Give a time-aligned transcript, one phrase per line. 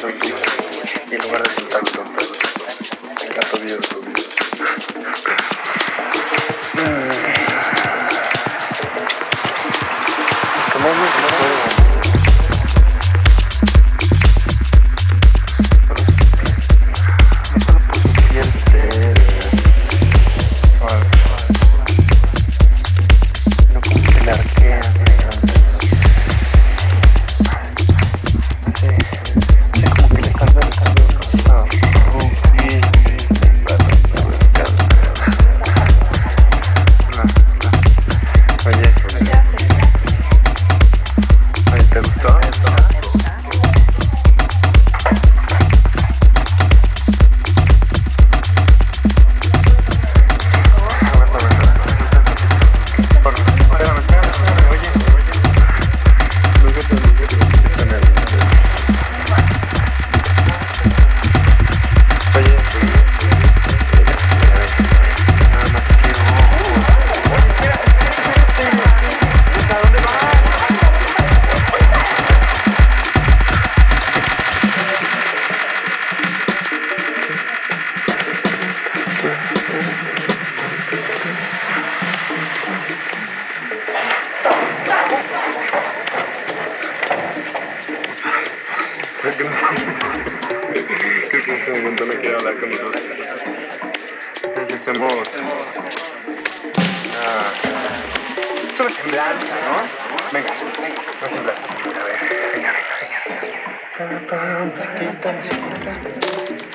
[0.00, 2.04] y el lugar de su tacto,
[3.26, 3.58] el gato.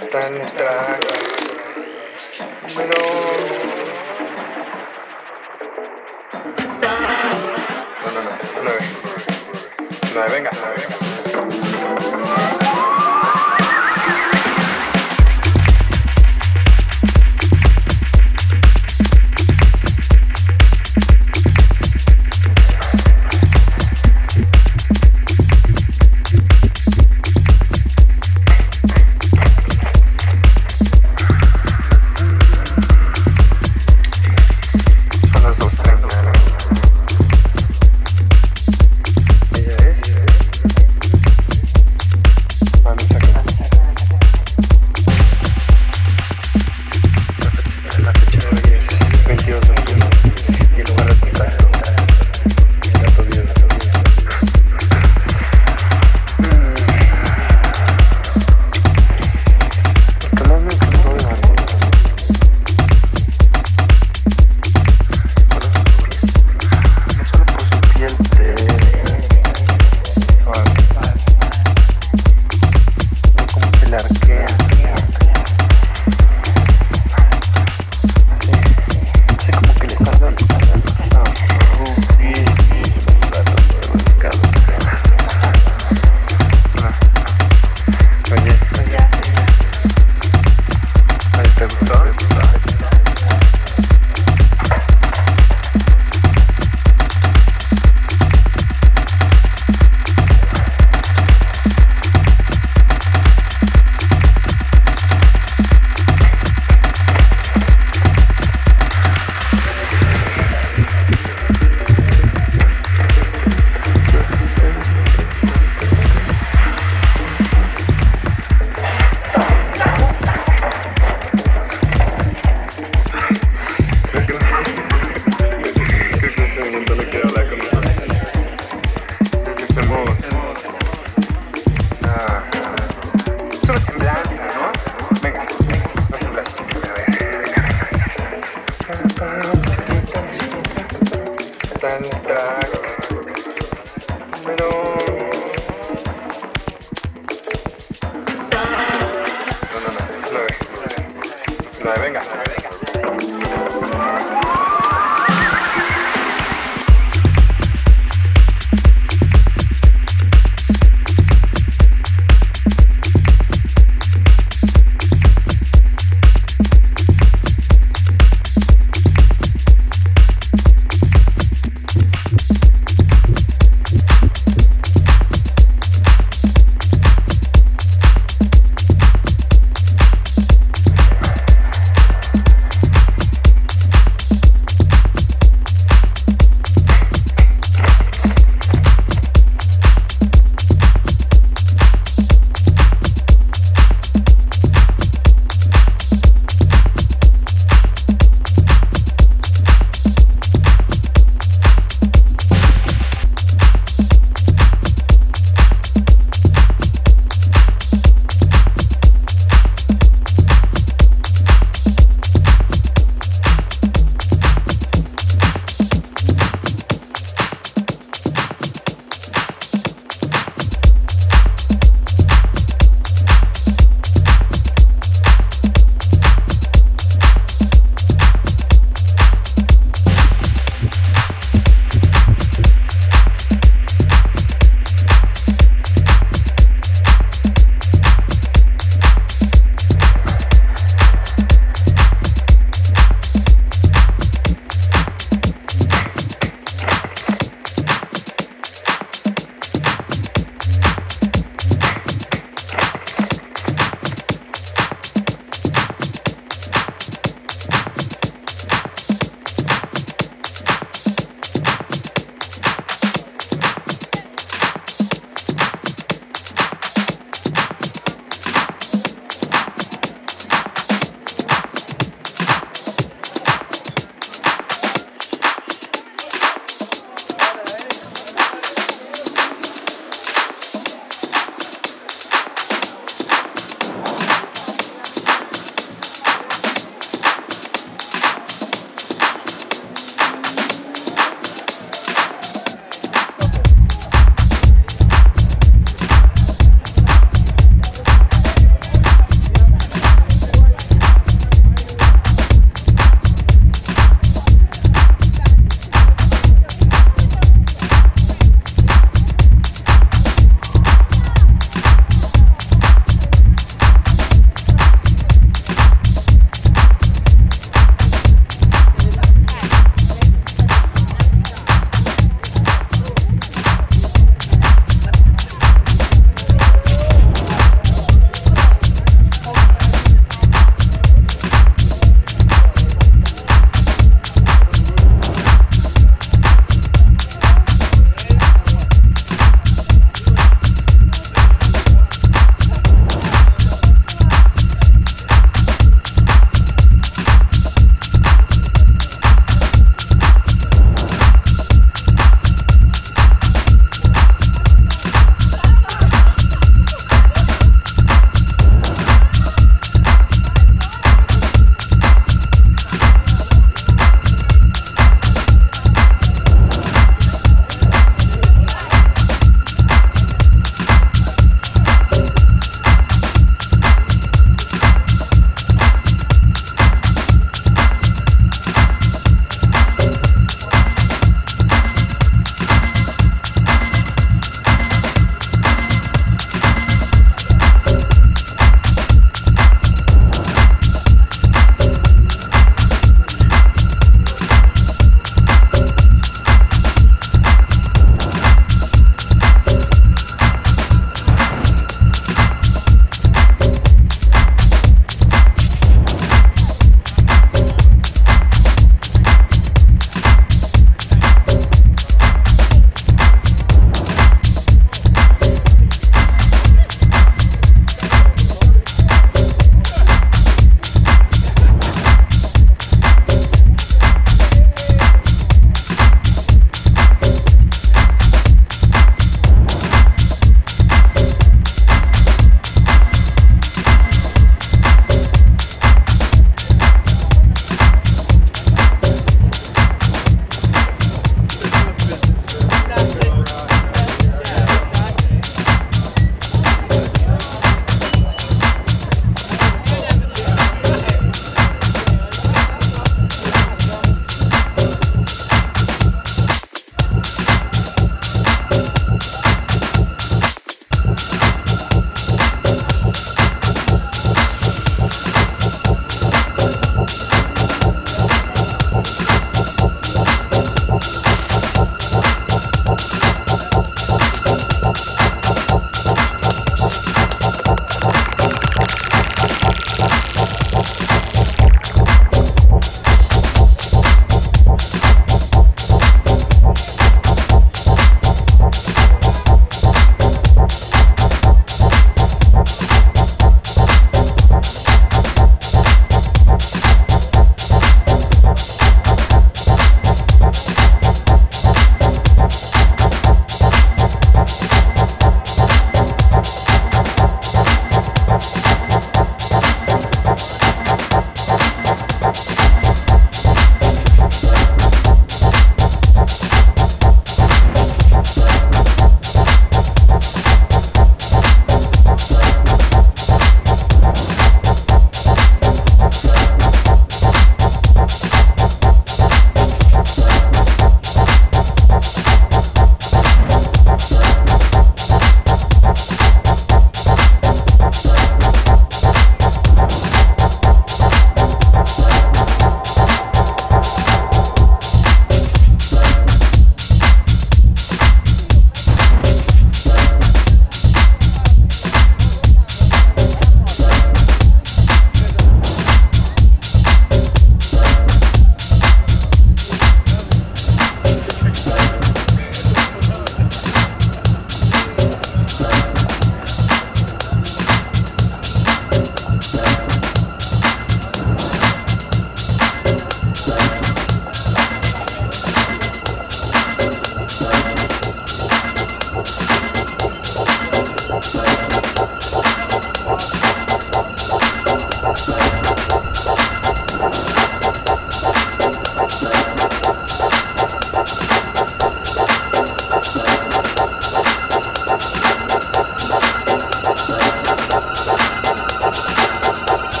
[0.00, 0.98] está en nuestra...
[2.74, 3.77] Bueno...